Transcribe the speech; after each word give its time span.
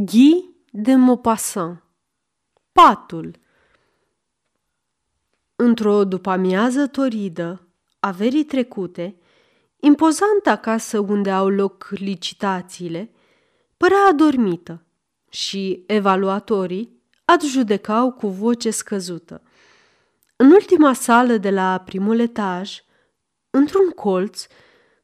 Guy 0.00 0.54
de 0.70 0.94
Maupassant 0.94 1.82
Patul 2.72 3.36
Într-o 5.56 6.04
după-amiază 6.04 6.86
toridă 6.86 7.68
a 8.00 8.10
verii 8.10 8.44
trecute, 8.44 9.16
impozanta 9.80 10.56
casă 10.56 10.98
unde 10.98 11.30
au 11.30 11.48
loc 11.48 11.88
licitațiile 11.90 13.10
părea 13.76 14.06
adormită 14.08 14.84
și 15.30 15.84
evaluatorii 15.86 17.02
adjudecau 17.24 18.12
cu 18.12 18.28
voce 18.28 18.70
scăzută. 18.70 19.42
În 20.36 20.50
ultima 20.50 20.92
sală 20.92 21.36
de 21.36 21.50
la 21.50 21.80
primul 21.84 22.18
etaj, 22.18 22.80
într-un 23.50 23.90
colț, 23.90 24.46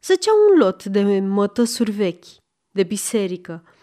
zăcea 0.03 0.31
un 0.51 0.59
lot 0.59 0.85
de 0.85 1.21
mătăsuri 1.21 1.91
vechi, 1.91 2.27
de 2.71 2.83
biserică– 2.83 3.63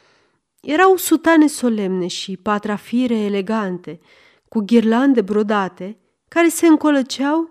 erau 0.62 0.96
sutane 0.96 1.48
solemne 1.48 2.08
și 2.08 2.38
patrafire 2.38 3.18
elegante, 3.18 4.00
cu 4.48 4.60
ghirlande 4.60 5.22
brodate, 5.22 5.98
care 6.28 6.48
se 6.48 6.68
încolăceau 6.68 7.50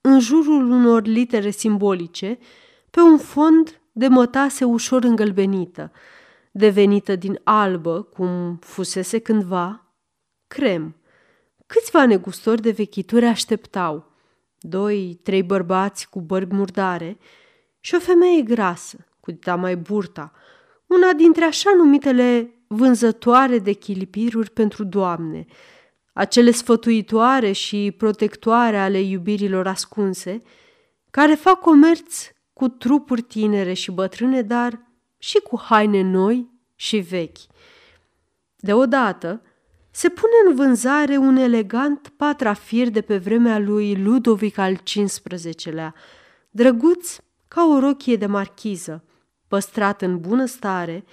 în 0.00 0.20
jurul 0.20 0.70
unor 0.70 1.06
litere 1.06 1.50
simbolice 1.50 2.38
pe 2.90 3.00
un 3.00 3.18
fond 3.18 3.80
de 3.92 4.08
mătase 4.08 4.64
ușor 4.64 5.04
îngălbenită, 5.04 5.92
devenită 6.52 7.16
din 7.16 7.40
albă, 7.44 8.02
cum 8.02 8.56
fusese 8.60 9.18
cândva, 9.18 9.94
crem. 10.46 10.96
Câțiva 11.66 12.06
negustori 12.06 12.62
de 12.62 12.70
vechituri 12.70 13.24
așteptau, 13.24 14.12
doi, 14.58 15.20
trei 15.22 15.42
bărbați 15.42 16.08
cu 16.08 16.20
bărbi 16.20 16.54
murdare 16.54 17.18
și 17.80 17.94
o 17.94 17.98
femeie 17.98 18.42
grasă, 18.42 19.06
cu 19.20 19.30
dita 19.30 19.56
mai 19.56 19.76
burta, 19.76 20.32
una 20.86 21.12
dintre 21.12 21.44
așa 21.44 21.70
numitele 21.76 22.54
vânzătoare 22.72 23.58
de 23.58 23.72
chilipiruri 23.72 24.50
pentru 24.50 24.84
doamne, 24.84 25.44
acele 26.12 26.50
sfătuitoare 26.50 27.52
și 27.52 27.94
protectoare 27.96 28.78
ale 28.78 29.00
iubirilor 29.00 29.66
ascunse, 29.66 30.42
care 31.10 31.34
fac 31.34 31.60
comerț 31.60 32.26
cu 32.52 32.68
trupuri 32.68 33.22
tinere 33.22 33.72
și 33.72 33.90
bătrâne, 33.90 34.42
dar 34.42 34.80
și 35.18 35.38
cu 35.38 35.60
haine 35.60 36.02
noi 36.02 36.50
și 36.74 36.96
vechi. 36.96 37.38
Deodată 38.56 39.42
se 39.90 40.08
pune 40.08 40.32
în 40.48 40.54
vânzare 40.54 41.16
un 41.16 41.36
elegant 41.36 42.12
patrafir 42.16 42.88
de 42.88 43.00
pe 43.00 43.16
vremea 43.16 43.58
lui 43.58 44.02
Ludovic 44.02 44.58
al 44.58 44.76
XV-lea, 44.76 45.94
drăguț 46.50 47.16
ca 47.48 47.66
o 47.66 47.78
rochie 47.78 48.16
de 48.16 48.26
marchiză, 48.26 49.04
păstrat 49.48 50.02
în 50.02 50.18
bună 50.18 50.44
stare, 50.44 51.04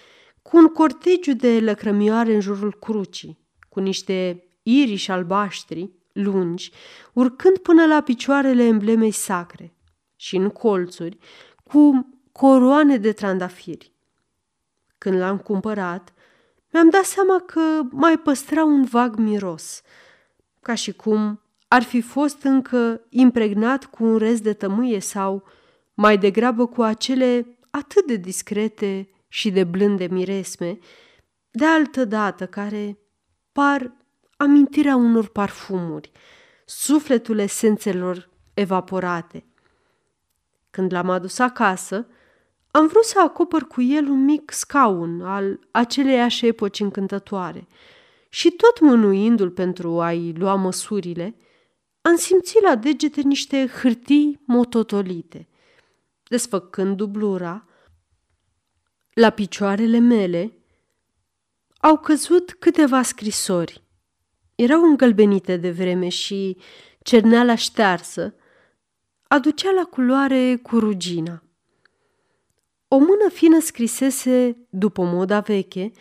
cu 0.49 0.57
un 0.57 0.67
cortegiu 0.67 1.33
de 1.33 1.59
lăcrămioare 1.59 2.33
în 2.33 2.39
jurul 2.39 2.73
crucii, 2.79 3.39
cu 3.69 3.79
niște 3.79 4.43
iriși 4.63 5.11
albaștri 5.11 5.91
lungi, 6.13 6.71
urcând 7.13 7.57
până 7.57 7.85
la 7.85 8.01
picioarele 8.01 8.63
emblemei 8.63 9.11
sacre 9.11 9.73
și 10.15 10.35
în 10.35 10.49
colțuri 10.49 11.17
cu 11.63 12.09
coroane 12.31 12.97
de 12.97 13.11
trandafiri. 13.11 13.93
Când 14.97 15.17
l-am 15.17 15.37
cumpărat, 15.37 16.13
mi-am 16.71 16.89
dat 16.89 17.03
seama 17.03 17.39
că 17.39 17.81
mai 17.91 18.17
păstra 18.17 18.63
un 18.63 18.83
vag 18.83 19.15
miros, 19.15 19.81
ca 20.61 20.73
și 20.73 20.91
cum 20.91 21.41
ar 21.67 21.83
fi 21.83 22.01
fost 22.01 22.43
încă 22.43 23.01
impregnat 23.09 23.85
cu 23.85 24.03
un 24.03 24.17
rez 24.17 24.41
de 24.41 24.53
tămâie 24.53 24.99
sau, 24.99 25.43
mai 25.93 26.17
degrabă, 26.17 26.65
cu 26.65 26.81
acele 26.81 27.57
atât 27.69 28.07
de 28.07 28.15
discrete 28.15 29.09
și 29.29 29.51
de 29.51 29.63
blânde 29.63 30.07
miresme, 30.07 30.77
de 31.51 31.65
altă 31.65 32.05
dată 32.05 32.45
care 32.45 32.97
par 33.51 33.91
amintirea 34.37 34.95
unor 34.95 35.27
parfumuri, 35.27 36.11
sufletul 36.65 37.37
esențelor 37.37 38.29
evaporate. 38.53 39.45
Când 40.69 40.93
l-am 40.93 41.09
adus 41.09 41.39
acasă, 41.39 42.07
am 42.71 42.87
vrut 42.87 43.03
să 43.03 43.19
acopăr 43.19 43.63
cu 43.63 43.81
el 43.81 44.07
un 44.07 44.23
mic 44.23 44.51
scaun 44.51 45.21
al 45.21 45.59
aceleiași 45.71 46.45
epoci 46.45 46.79
încântătoare 46.79 47.67
și 48.29 48.51
tot 48.51 48.79
mânuindu-l 48.79 49.49
pentru 49.49 50.01
a-i 50.01 50.33
lua 50.37 50.55
măsurile, 50.55 51.35
am 52.01 52.15
simțit 52.15 52.61
la 52.61 52.75
degete 52.75 53.21
niște 53.21 53.67
hârtii 53.67 54.41
mototolite. 54.45 55.47
Desfăcând 56.23 56.97
dublura, 56.97 57.67
la 59.19 59.29
picioarele 59.29 59.97
mele 59.97 60.53
au 61.77 61.97
căzut 61.97 62.53
câteva 62.59 63.01
scrisori. 63.01 63.83
Erau 64.55 64.81
îngălbenite 64.81 65.57
de 65.57 65.71
vreme 65.71 66.09
și 66.09 66.57
cerneala 67.03 67.55
ștearsă 67.55 68.35
aducea 69.27 69.71
la 69.71 69.83
culoare 69.83 70.55
cu 70.55 70.79
rugina. 70.79 71.43
O 72.87 72.97
mână 72.97 73.29
fină 73.33 73.59
scrisese, 73.59 74.67
după 74.69 75.03
moda 75.03 75.39
veche, 75.39 75.91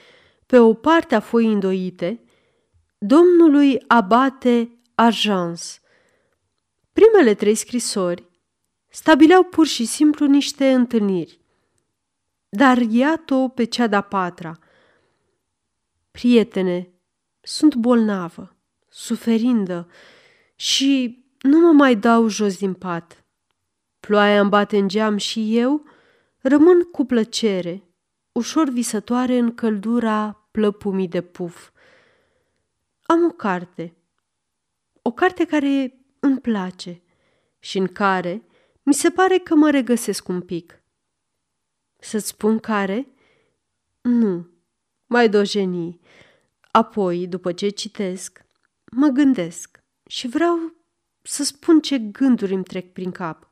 pe 0.47 0.59
o 0.59 0.75
parte 0.75 1.15
a 1.15 1.21
foii 1.21 1.53
îndoite, 1.53 2.25
domnului 2.99 3.85
Abate 3.87 4.79
Arjans. 4.95 5.81
Primele 6.93 7.35
trei 7.35 7.55
scrisori 7.55 8.29
stabileau 8.89 9.43
pur 9.43 9.67
și 9.67 9.85
simplu 9.85 10.27
niște 10.27 10.73
întâlniri 10.73 11.47
dar 12.49 12.79
iată-o 12.79 13.49
pe 13.49 13.65
cea 13.65 13.87
de-a 13.87 14.01
patra. 14.01 14.59
Prietene, 16.11 16.91
sunt 17.41 17.75
bolnavă, 17.75 18.57
suferindă 18.89 19.89
și 20.55 21.23
nu 21.41 21.59
mă 21.59 21.73
mai 21.73 21.97
dau 21.97 22.29
jos 22.29 22.59
din 22.59 22.75
pat. 22.75 23.25
Ploaia 24.01 24.41
îmi 24.41 24.51
bate 24.51 24.77
în 24.79 24.89
geam 24.89 25.17
și 25.17 25.59
eu 25.59 25.85
rămân 26.39 26.83
cu 26.83 27.05
plăcere, 27.05 27.83
ușor 28.33 28.69
visătoare 28.69 29.37
în 29.37 29.55
căldura 29.55 30.49
plăpumii 30.51 31.09
de 31.09 31.21
puf. 31.21 31.71
Am 33.03 33.25
o 33.25 33.31
carte, 33.31 33.97
o 35.03 35.13
carte 35.13 35.45
care 35.45 36.01
îmi 36.21 36.41
place 36.41 37.03
și 37.59 37.79
în 37.79 37.87
care 37.87 38.43
mi 38.83 38.95
se 38.95 39.11
pare 39.11 39.39
că 39.39 39.55
mă 39.55 39.71
regăsesc 39.71 40.29
un 40.29 40.41
pic. 40.41 40.83
Să-ți 41.99 42.27
spun 42.27 42.59
care? 42.59 43.07
Nu, 44.01 44.49
mai 45.07 45.29
dojenii. 45.29 46.01
Apoi, 46.71 47.27
după 47.27 47.53
ce 47.53 47.69
citesc, 47.69 48.45
mă 48.91 49.09
gândesc 49.09 49.83
și 50.07 50.29
vreau 50.29 50.75
să 51.23 51.45
spun 51.45 51.81
ce 51.81 51.99
gânduri 51.99 52.55
îmi 52.55 52.65
trec 52.65 52.93
prin 52.93 53.11
cap. 53.11 53.51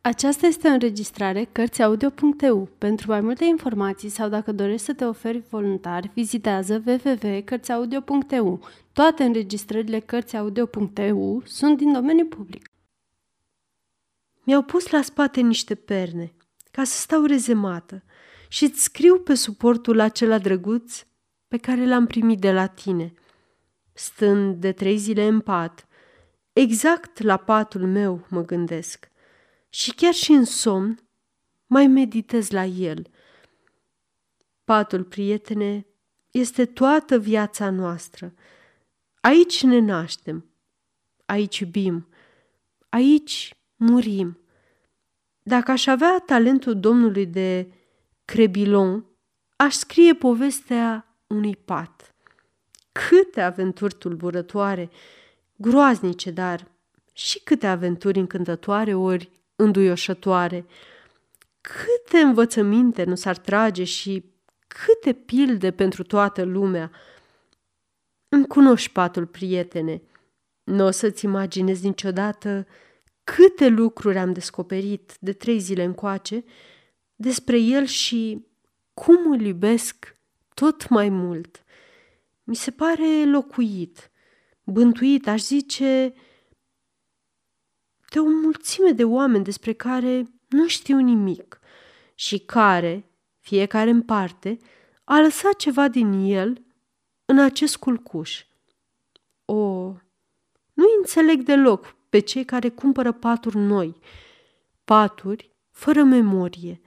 Aceasta 0.00 0.46
este 0.46 0.68
o 0.68 0.72
înregistrare 0.72 1.44
Cărțiaudio.eu. 1.44 2.68
Pentru 2.78 3.10
mai 3.10 3.20
multe 3.20 3.44
informații 3.44 4.08
sau 4.08 4.28
dacă 4.28 4.52
dorești 4.52 4.86
să 4.86 4.94
te 4.94 5.04
oferi 5.04 5.38
voluntar, 5.38 6.10
vizitează 6.14 6.82
www.cărțiaudio.eu. 6.86 8.60
Toate 8.92 9.24
înregistrările 9.24 10.00
Cărțiaudio.eu 10.00 11.42
sunt 11.44 11.76
din 11.76 11.92
domeniu 11.92 12.26
public. 12.26 12.70
Mi-au 14.42 14.62
pus 14.62 14.90
la 14.90 15.02
spate 15.02 15.40
niște 15.40 15.74
perne– 15.74 16.32
ca 16.74 16.84
să 16.84 17.00
stau 17.00 17.24
rezemată 17.24 18.02
și 18.48 18.64
îți 18.64 18.82
scriu 18.82 19.18
pe 19.18 19.34
suportul 19.34 20.00
acela 20.00 20.38
drăguț 20.38 21.04
pe 21.48 21.56
care 21.56 21.86
l-am 21.86 22.06
primit 22.06 22.40
de 22.40 22.52
la 22.52 22.66
tine. 22.66 23.12
Stând 23.92 24.60
de 24.60 24.72
trei 24.72 24.96
zile 24.96 25.26
în 25.26 25.40
pat, 25.40 25.86
exact 26.52 27.22
la 27.22 27.36
patul 27.36 27.86
meu 27.86 28.26
mă 28.28 28.44
gândesc 28.44 29.10
și 29.68 29.94
chiar 29.94 30.12
și 30.12 30.32
în 30.32 30.44
somn 30.44 30.98
mai 31.66 31.86
meditez 31.86 32.50
la 32.50 32.64
el. 32.64 33.06
Patul, 34.64 35.04
prietene, 35.04 35.86
este 36.30 36.66
toată 36.66 37.18
viața 37.18 37.70
noastră. 37.70 38.34
Aici 39.20 39.62
ne 39.62 39.78
naștem, 39.78 40.44
aici 41.26 41.58
iubim, 41.58 42.08
aici 42.88 43.56
murim. 43.76 44.38
Dacă 45.46 45.70
aș 45.70 45.86
avea 45.86 46.22
talentul 46.26 46.80
domnului 46.80 47.26
de 47.26 47.72
Crebilon, 48.24 49.04
aș 49.56 49.74
scrie 49.74 50.14
povestea 50.14 51.16
unui 51.26 51.56
pat. 51.56 52.14
Câte 52.92 53.40
aventuri 53.40 53.94
tulburătoare, 53.94 54.90
groaznice, 55.56 56.30
dar 56.30 56.66
și 57.12 57.40
câte 57.40 57.66
aventuri 57.66 58.18
încântătoare 58.18 58.94
ori 58.94 59.30
înduioșătoare. 59.56 60.66
Câte 61.60 62.18
învățăminte 62.22 63.04
nu 63.04 63.14
s-ar 63.14 63.36
trage 63.36 63.84
și 63.84 64.24
câte 64.66 65.12
pilde 65.12 65.70
pentru 65.70 66.02
toată 66.02 66.42
lumea. 66.42 66.90
Îmi 68.28 68.46
cunoști 68.46 68.92
patul, 68.92 69.26
prietene. 69.26 70.02
Nu 70.64 70.86
o 70.86 70.90
să-ți 70.90 71.24
imaginezi 71.24 71.86
niciodată 71.86 72.66
câte 73.24 73.68
lucruri 73.68 74.18
am 74.18 74.32
descoperit 74.32 75.16
de 75.20 75.32
trei 75.32 75.58
zile 75.58 75.84
încoace 75.84 76.44
despre 77.14 77.58
el 77.58 77.84
și 77.84 78.46
cum 78.94 79.32
îl 79.32 79.40
iubesc 79.40 80.16
tot 80.54 80.88
mai 80.88 81.08
mult. 81.08 81.64
Mi 82.44 82.56
se 82.56 82.70
pare 82.70 83.24
locuit, 83.24 84.10
bântuit, 84.64 85.28
aș 85.28 85.42
zice, 85.42 86.14
de 88.10 88.18
o 88.18 88.24
mulțime 88.24 88.90
de 88.90 89.04
oameni 89.04 89.44
despre 89.44 89.72
care 89.72 90.24
nu 90.48 90.68
știu 90.68 90.98
nimic 90.98 91.60
și 92.14 92.38
care, 92.38 93.10
fiecare 93.40 93.90
în 93.90 94.02
parte, 94.02 94.58
a 95.04 95.20
lăsat 95.20 95.56
ceva 95.56 95.88
din 95.88 96.12
el 96.12 96.64
în 97.24 97.38
acest 97.38 97.76
culcuș. 97.76 98.44
O, 99.44 99.54
nu 100.72 100.84
înțeleg 100.98 101.42
deloc 101.42 101.96
pe 102.14 102.20
cei 102.20 102.44
care 102.44 102.68
cumpără 102.68 103.12
paturi 103.12 103.56
noi, 103.56 103.96
paturi 104.84 105.50
fără 105.70 106.02
memorie. 106.02 106.80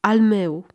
Al 0.00 0.20
meu, 0.20 0.66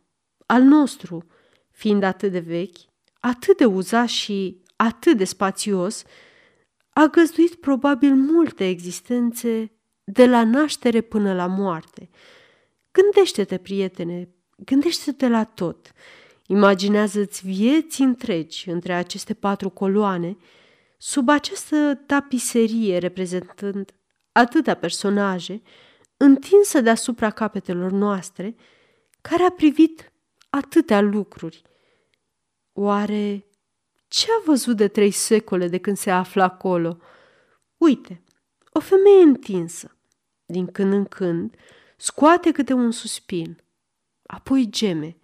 al 0.46 0.62
nostru, 0.62 1.26
fiind 1.70 2.02
atât 2.02 2.32
de 2.32 2.38
vechi, 2.38 2.78
atât 3.20 3.56
de 3.56 3.64
uzat 3.64 4.08
și 4.08 4.62
atât 4.76 5.16
de 5.16 5.24
spațios, 5.24 6.04
a 6.90 7.06
găzduit 7.06 7.54
probabil 7.54 8.14
multe 8.14 8.68
existențe 8.68 9.72
de 10.04 10.26
la 10.26 10.44
naștere 10.44 11.00
până 11.00 11.34
la 11.34 11.46
moarte. 11.46 12.08
Gândește-te, 12.92 13.58
prietene, 13.58 14.28
gândește-te 14.56 15.28
la 15.28 15.44
tot. 15.44 15.92
Imaginează-ți 16.46 17.46
vieți 17.46 18.00
întregi 18.00 18.70
între 18.70 18.92
aceste 18.92 19.34
patru 19.34 19.68
coloane, 19.70 20.36
sub 21.04 21.28
această 21.28 21.94
tapiserie 22.06 22.98
reprezentând 22.98 23.94
atâtea 24.32 24.74
personaje, 24.74 25.62
întinsă 26.16 26.80
deasupra 26.80 27.30
capetelor 27.30 27.90
noastre, 27.90 28.54
care 29.20 29.42
a 29.42 29.50
privit 29.50 30.12
atâtea 30.50 31.00
lucruri. 31.00 31.62
Oare 32.72 33.46
ce 34.08 34.26
a 34.30 34.42
văzut 34.44 34.76
de 34.76 34.88
trei 34.88 35.10
secole 35.10 35.68
de 35.68 35.78
când 35.78 35.96
se 35.96 36.10
află 36.10 36.42
acolo? 36.42 36.98
Uite, 37.76 38.22
o 38.72 38.80
femeie 38.80 39.22
întinsă. 39.22 39.96
Din 40.46 40.66
când 40.66 40.92
în 40.92 41.04
când 41.04 41.54
scoate 41.96 42.52
câte 42.52 42.72
un 42.72 42.90
suspin, 42.90 43.62
apoi 44.26 44.66
geme. 44.70 45.16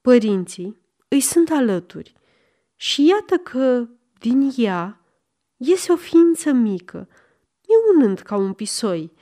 Părinții 0.00 0.80
îi 1.08 1.20
sunt 1.20 1.50
alături 1.50 2.14
și 2.76 3.06
iată 3.06 3.36
că 3.36 3.88
din 4.20 4.52
ea 4.56 5.00
iese 5.56 5.92
o 5.92 5.96
ființă 5.96 6.52
mică, 6.52 7.08
miunând 7.68 8.18
ca 8.18 8.36
un 8.36 8.52
pisoi, 8.52 9.12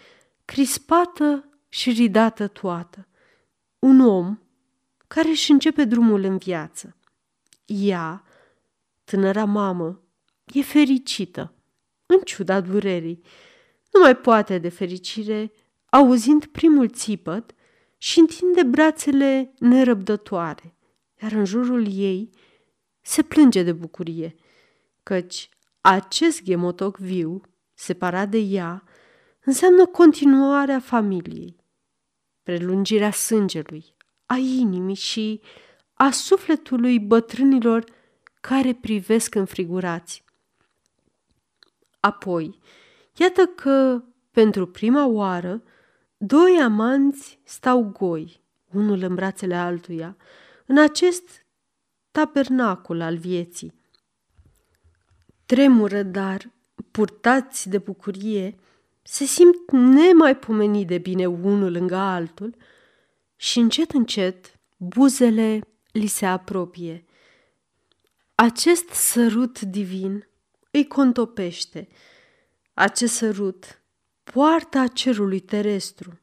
crispată 0.45 1.49
și 1.69 1.91
ridată 1.91 2.47
toată. 2.47 3.09
Un 3.79 4.01
om 4.01 4.39
care 5.07 5.29
își 5.29 5.51
începe 5.51 5.85
drumul 5.85 6.23
în 6.23 6.37
viață. 6.37 6.97
Ea, 7.67 8.25
tânăra 9.05 9.45
mamă, 9.45 10.03
e 10.53 10.63
fericită, 10.63 11.55
în 12.07 12.21
ciuda 12.21 12.61
durerii. 12.61 13.23
Nu 13.93 14.01
mai 14.01 14.17
poate 14.17 14.59
de 14.59 14.69
fericire, 14.69 15.53
auzind 15.87 16.47
primul 16.47 16.89
țipăt 16.89 17.55
și 17.97 18.19
întinde 18.19 18.63
brațele 18.63 19.55
nerăbdătoare, 19.59 20.77
iar 21.23 21.33
în 21.33 21.45
jurul 21.45 21.87
ei 21.87 22.31
se 23.01 23.23
plânge 23.23 23.63
de 23.63 23.73
bucurie, 23.73 24.35
căci 25.09 25.49
acest 25.81 26.43
ghemotoc 26.43 26.97
viu, 26.97 27.41
separat 27.75 28.29
de 28.29 28.39
ea, 28.39 28.83
înseamnă 29.45 29.87
continuarea 29.87 30.81
familiei, 30.81 31.57
prelungirea 32.43 33.11
sângelui, 33.11 33.95
a 34.27 34.37
inimii 34.37 34.95
și 34.95 35.41
a 35.93 36.11
sufletului 36.11 37.01
bătrânilor 37.01 37.85
care 38.41 38.75
privesc 38.75 39.35
înfrigurați. 39.35 40.25
Apoi, 42.01 42.59
iată 43.17 43.47
că, 43.47 44.05
pentru 44.31 44.67
prima 44.67 45.07
oară, 45.07 45.63
doi 46.17 46.61
amanți 46.63 47.41
stau 47.45 47.83
goi, 47.83 48.43
unul 48.73 49.03
în 49.03 49.15
brațele 49.15 49.55
altuia, 49.55 50.17
în 50.67 50.79
acest 50.79 51.47
tabernacul 52.11 53.01
al 53.01 53.17
vieții. 53.17 53.78
Tremură, 55.49 56.03
dar, 56.03 56.51
purtați 56.91 57.69
de 57.69 57.79
bucurie, 57.79 58.55
se 59.03 59.25
simt 59.25 59.71
nemaipomenit 59.71 60.87
de 60.87 60.99
bine 60.99 61.27
unul 61.27 61.73
lângă 61.73 61.95
altul 61.95 62.55
și 63.37 63.59
încet, 63.59 63.91
încet, 63.91 64.59
buzele 64.77 65.61
li 65.93 66.07
se 66.07 66.27
apropie. 66.27 67.05
Acest 68.35 68.89
sărut 68.89 69.61
divin 69.61 70.29
îi 70.71 70.87
contopește. 70.87 71.89
Acest 72.75 73.15
sărut 73.15 73.83
poarta 74.25 74.87
cerului 74.87 75.41
terestru. 75.41 76.21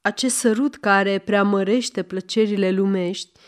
Acest 0.00 0.36
sărut 0.36 0.76
care 0.76 1.18
preamărește 1.18 2.02
plăcerile 2.02 2.70
lumești, 2.70 3.40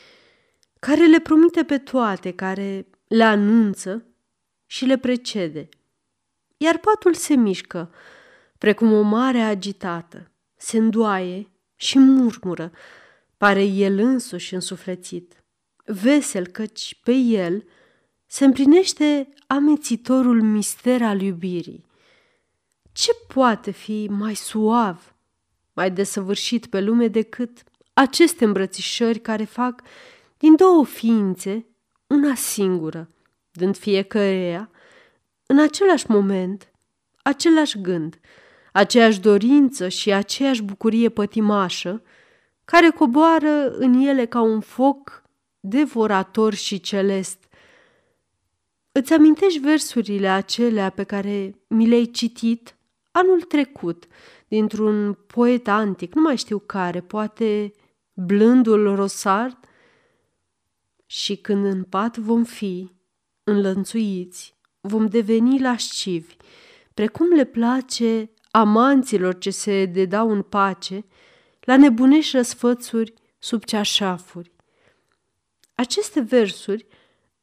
care 0.79 1.07
le 1.07 1.21
promite 1.21 1.65
pe 1.65 1.79
toate, 1.79 2.33
care 2.33 2.87
le 3.07 3.25
anunță 3.25 4.07
și 4.67 4.85
le 4.85 4.99
precede. 4.99 5.69
Iar 6.57 6.79
patul 6.79 7.15
se 7.15 7.35
mișcă, 7.35 7.91
precum 8.59 8.93
o 8.93 9.01
mare 9.01 9.41
agitată, 9.41 10.31
se 10.57 10.77
îndoaie 10.77 11.51
și 11.77 11.99
murmură, 11.99 12.73
pare 13.37 13.65
el 13.65 13.99
însuși 13.99 14.55
însuflețit, 14.55 15.45
vesel 15.85 16.47
căci 16.47 17.01
pe 17.03 17.13
el 17.13 17.65
se 18.27 18.45
împlinește 18.45 19.29
amețitorul 19.47 20.43
mister 20.43 21.03
al 21.03 21.21
iubirii. 21.21 21.85
Ce 22.93 23.11
poate 23.35 23.71
fi 23.71 24.07
mai 24.11 24.35
suav, 24.35 25.15
mai 25.73 25.91
desăvârșit 25.91 26.67
pe 26.67 26.81
lume 26.81 27.09
decât 27.09 27.63
aceste 27.93 28.45
îmbrățișări 28.45 29.19
care 29.19 29.45
fac 29.45 29.83
din 30.39 30.57
două 30.57 30.85
ființe 30.85 31.67
una 32.07 32.35
singură, 32.35 33.09
dând 33.59 33.77
fiecăreia, 33.77 34.71
în 35.47 35.59
același 35.59 36.05
moment, 36.09 36.73
același 37.23 37.81
gând, 37.81 38.21
aceeași 38.73 39.21
dorință 39.21 39.89
și 39.89 40.13
aceeași 40.13 40.63
bucurie 40.63 41.09
pătimașă, 41.09 42.03
care 42.65 42.91
coboară 42.91 43.69
în 43.71 43.95
ele 43.95 44.25
ca 44.27 44.41
un 44.41 44.61
foc 44.61 45.23
devorator 45.61 46.55
și 46.55 46.81
celest. 46.81 47.45
Îți 48.93 49.13
amintești 49.13 49.59
versurile 49.59 50.29
acelea 50.29 50.91
pe 50.91 51.03
care 51.03 51.55
mi 51.69 51.87
le-ai 51.87 52.05
citit 52.05 52.77
anul 53.11 53.43
trecut 53.43 54.07
dintr-un 54.49 55.13
poet 55.13 55.69
antic, 55.69 56.15
nu 56.15 56.23
mai 56.23 56.37
știu 56.37 56.59
care, 56.59 57.01
poate 57.01 57.73
blândul 58.13 58.95
Rosard? 58.95 59.59
Și 61.07 61.37
când 61.37 61.65
în 61.65 61.83
pat 61.83 62.17
vom 62.17 62.45
fi, 62.45 62.91
înlănțuiți, 63.49 64.55
vom 64.81 65.07
deveni 65.07 65.61
lascivi, 65.61 66.37
precum 66.95 67.29
le 67.29 67.45
place 67.45 68.31
amanților 68.51 69.39
ce 69.39 69.51
se 69.51 69.85
dedau 69.85 70.31
în 70.31 70.43
pace, 70.43 71.05
la 71.61 71.77
nebunești 71.77 72.37
răsfățuri 72.37 73.15
sub 73.39 73.65
ceașafuri. 73.65 74.53
Aceste 75.75 76.21
versuri 76.21 76.87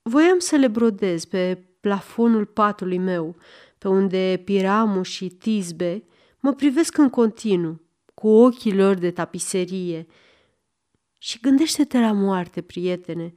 voiam 0.02 0.40
să 0.40 0.56
le 0.56 0.68
brodez 0.68 1.26
pe 1.26 1.64
plafonul 1.80 2.46
patului 2.46 2.98
meu, 2.98 3.36
pe 3.78 3.88
unde 3.88 4.42
Piramu 4.46 5.04
și 5.04 5.28
Tisbe 5.28 6.04
mă 6.40 6.54
privesc 6.54 6.98
în 6.98 7.10
continuu, 7.10 7.82
cu 8.14 8.28
ochii 8.28 8.76
lor 8.76 8.96
de 8.96 9.12
tapiserie. 9.12 10.08
Și 11.18 11.40
gândește-te 11.40 12.00
la 12.00 12.12
moarte, 12.12 12.62
prietene, 12.62 13.34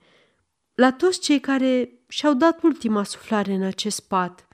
la 0.77 0.93
toți 0.93 1.21
cei 1.21 1.41
care 1.41 1.91
și-au 2.09 2.35
dat 2.35 2.63
ultima 2.63 3.03
suflare 3.03 3.53
în 3.53 3.63
acest 3.63 4.01
pat, 4.09 4.49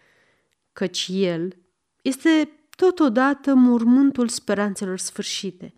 căci 0.73 1.09
el 1.11 1.57
este 2.02 2.50
totodată 2.76 3.55
mormântul 3.55 4.29
speranțelor 4.29 4.99
sfârșite, 4.99 5.75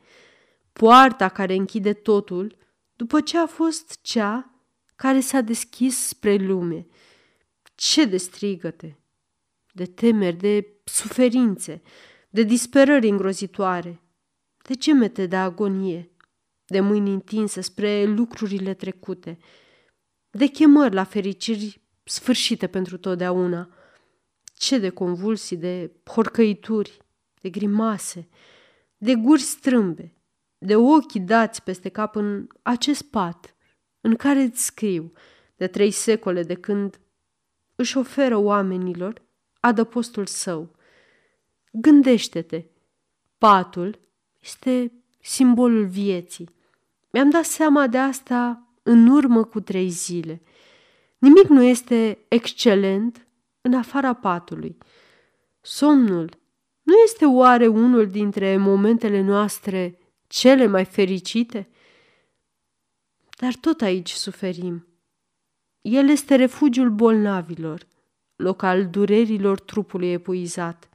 poarta 0.72 1.28
care 1.28 1.54
închide 1.54 1.92
totul 1.92 2.56
după 2.96 3.20
ce 3.20 3.38
a 3.38 3.46
fost 3.46 3.98
cea 4.02 4.54
care 4.96 5.20
s-a 5.20 5.40
deschis 5.40 6.06
spre 6.06 6.36
lume. 6.36 6.86
Ce 7.74 8.04
de 8.04 8.16
strigăte, 8.16 8.98
de 9.72 9.84
temeri, 9.84 10.36
de 10.36 10.66
suferințe, 10.84 11.82
de 12.30 12.42
disperări 12.42 13.08
îngrozitoare, 13.08 14.00
de 14.62 14.74
gemete 14.74 15.26
de 15.26 15.36
agonie, 15.36 16.10
de 16.64 16.80
mâini 16.80 17.12
întinse 17.12 17.60
spre 17.60 18.04
lucrurile 18.04 18.74
trecute, 18.74 19.38
de 20.36 20.46
chemări 20.46 20.94
la 20.94 21.04
fericiri 21.04 21.80
sfârșite 22.04 22.66
pentru 22.66 22.96
totdeauna. 22.96 23.68
Ce 24.56 24.78
de 24.78 24.88
convulsii, 24.88 25.56
de 25.56 25.90
porcăituri, 26.02 26.98
de 27.40 27.48
grimase, 27.48 28.28
de 28.96 29.14
guri 29.14 29.40
strâmbe, 29.40 30.14
de 30.58 30.76
ochii 30.76 31.20
dați 31.20 31.62
peste 31.62 31.88
cap 31.88 32.16
în 32.16 32.46
acest 32.62 33.02
pat, 33.02 33.56
în 34.00 34.16
care 34.16 34.40
îți 34.40 34.64
scriu 34.64 35.12
de 35.56 35.66
trei 35.66 35.90
secole 35.90 36.42
de 36.42 36.54
când 36.54 37.00
își 37.74 37.96
oferă 37.96 38.36
oamenilor 38.36 39.22
adăpostul 39.60 40.26
său. 40.26 40.76
Gândește-te, 41.72 42.64
patul 43.38 44.00
este 44.40 44.92
simbolul 45.20 45.86
vieții. 45.86 46.48
Mi-am 47.10 47.30
dat 47.30 47.44
seama 47.44 47.86
de 47.86 47.98
asta 47.98 48.63
în 48.84 49.06
urmă 49.06 49.44
cu 49.44 49.60
trei 49.60 49.88
zile. 49.88 50.42
Nimic 51.18 51.46
nu 51.46 51.62
este 51.62 52.18
excelent 52.28 53.26
în 53.60 53.74
afara 53.74 54.14
patului. 54.14 54.78
Somnul 55.60 56.30
nu 56.82 56.94
este 57.04 57.24
oare 57.24 57.66
unul 57.66 58.06
dintre 58.10 58.56
momentele 58.56 59.20
noastre 59.20 59.98
cele 60.26 60.66
mai 60.66 60.84
fericite? 60.84 61.68
Dar 63.38 63.54
tot 63.54 63.80
aici 63.80 64.10
suferim. 64.10 64.86
El 65.80 66.08
este 66.08 66.34
refugiul 66.34 66.90
bolnavilor, 66.90 67.86
loc 68.36 68.62
al 68.62 68.86
durerilor 68.86 69.60
trupului 69.60 70.12
epuizat. 70.12 70.88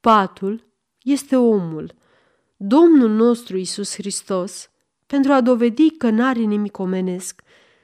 Patul 0.00 0.64
este 1.02 1.36
omul, 1.36 1.94
Domnul 2.56 3.10
nostru 3.10 3.56
Isus 3.56 3.94
Hristos, 3.94 4.70
pentru 5.06 5.32
a 5.32 5.40
dovedi 5.40 5.90
că 5.90 6.10
n-are 6.10 6.40
nimic 6.40 6.78
omenesc, 6.78 7.42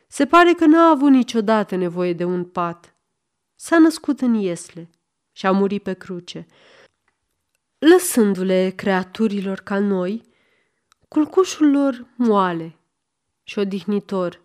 se 0.08 0.26
pare 0.26 0.52
că 0.52 0.66
n-a 0.66 0.88
avut 0.88 1.10
niciodată 1.10 1.76
nevoie 1.76 2.12
de 2.12 2.24
un 2.24 2.44
pat. 2.44 2.94
S-a 3.54 3.78
născut 3.78 4.20
în 4.20 4.34
Iesle 4.34 4.90
și 5.32 5.46
a 5.46 5.50
murit 5.50 5.82
pe 5.82 5.92
cruce. 5.92 6.46
Lăsându-le 7.78 8.72
creaturilor 8.76 9.60
ca 9.60 9.78
noi, 9.78 10.28
culcușul 11.08 11.70
lor 11.70 12.06
moale 12.16 12.78
și 13.42 13.58
odihnitor. 13.58 14.42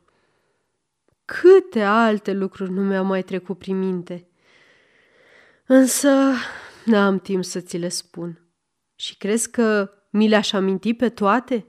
Câte 1.25 1.81
alte 1.81 2.33
lucruri 2.33 2.71
nu 2.71 2.81
mi-au 2.81 3.05
mai 3.05 3.23
trecut 3.23 3.57
prin 3.57 3.79
minte. 3.79 4.27
Însă 5.65 6.33
n-am 6.85 7.19
timp 7.19 7.43
să 7.43 7.59
ți 7.59 7.77
le 7.77 7.87
spun. 7.87 8.39
Și 8.95 9.17
crezi 9.17 9.51
că 9.51 9.91
mi 10.09 10.27
le-aș 10.27 10.51
aminti 10.51 10.93
pe 10.93 11.09
toate? 11.09 11.65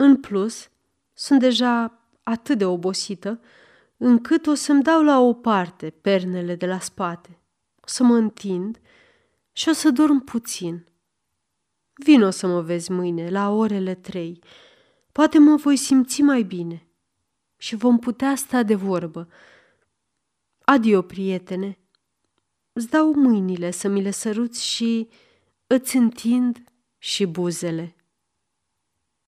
În 0.00 0.16
plus, 0.20 0.70
sunt 1.12 1.40
deja 1.40 2.00
atât 2.22 2.58
de 2.58 2.64
obosită 2.64 3.40
încât 3.96 4.46
o 4.46 4.54
să-mi 4.54 4.82
dau 4.82 5.02
la 5.02 5.20
o 5.20 5.32
parte 5.32 5.90
pernele 5.90 6.54
de 6.54 6.66
la 6.66 6.78
spate. 6.78 7.38
O 7.80 7.86
să 7.86 8.02
mă 8.02 8.14
întind 8.14 8.80
și 9.52 9.68
o 9.68 9.72
să 9.72 9.90
dorm 9.90 10.24
puțin. 10.24 10.86
Vino 11.94 12.30
să 12.30 12.46
mă 12.46 12.60
vezi 12.60 12.92
mâine, 12.92 13.30
la 13.30 13.50
orele 13.50 13.94
trei. 13.94 14.42
Poate 15.12 15.38
mă 15.38 15.56
voi 15.56 15.76
simți 15.76 16.22
mai 16.22 16.42
bine 16.42 16.86
și 17.56 17.76
vom 17.76 17.98
putea 17.98 18.34
sta 18.34 18.62
de 18.62 18.74
vorbă. 18.74 19.28
Adio, 20.64 21.02
prietene! 21.02 21.78
Îți 22.72 22.88
dau 22.88 23.12
mâinile 23.12 23.70
să 23.70 23.88
mi 23.88 24.02
le 24.02 24.10
săruți 24.10 24.64
și 24.64 25.08
îți 25.66 25.96
întind 25.96 26.64
și 26.98 27.26
buzele. 27.26 27.97